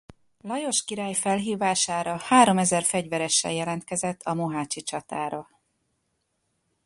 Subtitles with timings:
[0.41, 5.49] Lajos király felhívására háromezer fegyveressel jelentkezett a mohácsi csatára.